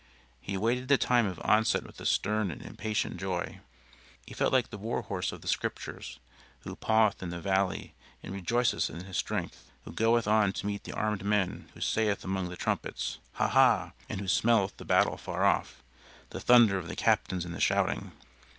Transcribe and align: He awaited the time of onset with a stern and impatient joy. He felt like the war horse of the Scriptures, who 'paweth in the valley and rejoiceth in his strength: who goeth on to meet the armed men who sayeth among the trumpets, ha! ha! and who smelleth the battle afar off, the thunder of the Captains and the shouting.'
He 0.41 0.55
awaited 0.55 0.87
the 0.87 0.97
time 0.97 1.27
of 1.27 1.39
onset 1.45 1.83
with 1.83 2.01
a 2.01 2.07
stern 2.07 2.49
and 2.49 2.59
impatient 2.63 3.17
joy. 3.17 3.59
He 4.25 4.33
felt 4.33 4.51
like 4.51 4.71
the 4.71 4.79
war 4.79 5.03
horse 5.03 5.31
of 5.31 5.41
the 5.41 5.47
Scriptures, 5.47 6.17
who 6.61 6.75
'paweth 6.75 7.21
in 7.21 7.29
the 7.29 7.39
valley 7.39 7.93
and 8.23 8.33
rejoiceth 8.33 8.89
in 8.89 9.03
his 9.03 9.17
strength: 9.17 9.69
who 9.85 9.91
goeth 9.91 10.25
on 10.27 10.53
to 10.53 10.65
meet 10.65 10.85
the 10.85 10.91
armed 10.95 11.23
men 11.23 11.69
who 11.75 11.81
sayeth 11.81 12.23
among 12.23 12.49
the 12.49 12.57
trumpets, 12.57 13.19
ha! 13.33 13.47
ha! 13.47 13.91
and 14.09 14.21
who 14.21 14.27
smelleth 14.27 14.75
the 14.77 14.85
battle 14.85 15.13
afar 15.13 15.45
off, 15.45 15.83
the 16.31 16.39
thunder 16.41 16.79
of 16.79 16.87
the 16.87 16.95
Captains 16.95 17.45
and 17.45 17.53
the 17.53 17.61
shouting.' 17.61 18.11